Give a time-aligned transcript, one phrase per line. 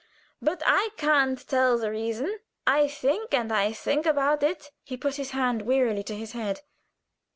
[0.41, 2.39] But I can't tell the reason.
[2.65, 6.61] I think and think about it." He put his hand wearily to his head.